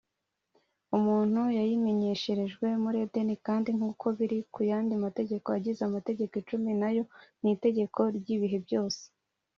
[0.97, 7.03] umuntu yayimenyesherejwe muri edeni kandi nk’uko biri ku yandi mategeko agize amategeko icumi, nayo
[7.41, 9.01] ni itegeko ry’ibihe byose